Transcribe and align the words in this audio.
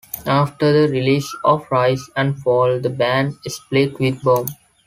After 0.25 0.73
the 0.87 0.91
release 0.91 1.31
of 1.43 1.67
"Rise 1.69 2.09
and 2.15 2.35
Fall" 2.39 2.79
the 2.79 2.89
band 2.89 3.35
split 3.47 3.99
with 3.99 4.19
Bomp! 4.23 4.49